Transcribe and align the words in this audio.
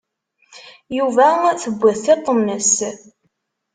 Yuba 0.97 1.27
tewwi-t 1.61 2.01
tiṭ-nnes. 2.03 2.73